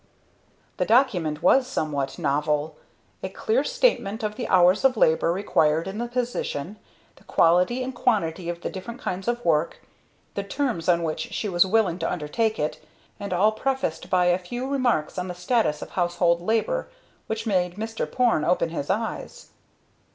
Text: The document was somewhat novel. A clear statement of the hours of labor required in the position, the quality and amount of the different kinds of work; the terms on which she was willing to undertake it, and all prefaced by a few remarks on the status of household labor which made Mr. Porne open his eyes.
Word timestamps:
The 0.77 0.85
document 0.87 1.43
was 1.43 1.67
somewhat 1.67 2.17
novel. 2.17 2.75
A 3.21 3.29
clear 3.29 3.63
statement 3.63 4.23
of 4.23 4.33
the 4.35 4.47
hours 4.47 4.83
of 4.83 4.97
labor 4.97 5.31
required 5.31 5.87
in 5.87 5.99
the 5.99 6.07
position, 6.07 6.77
the 7.17 7.23
quality 7.25 7.83
and 7.83 7.95
amount 7.95 8.39
of 8.39 8.61
the 8.61 8.69
different 8.71 8.99
kinds 8.99 9.27
of 9.27 9.45
work; 9.45 9.77
the 10.33 10.41
terms 10.41 10.89
on 10.89 11.03
which 11.03 11.31
she 11.35 11.47
was 11.47 11.67
willing 11.67 11.99
to 11.99 12.11
undertake 12.11 12.57
it, 12.57 12.83
and 13.19 13.31
all 13.31 13.51
prefaced 13.51 14.09
by 14.09 14.25
a 14.25 14.39
few 14.39 14.67
remarks 14.67 15.19
on 15.19 15.27
the 15.27 15.35
status 15.35 15.83
of 15.83 15.91
household 15.91 16.41
labor 16.41 16.89
which 17.27 17.45
made 17.45 17.75
Mr. 17.75 18.11
Porne 18.11 18.43
open 18.43 18.69
his 18.69 18.89
eyes. 18.89 19.51